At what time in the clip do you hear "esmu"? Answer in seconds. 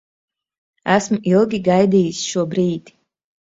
0.93-1.19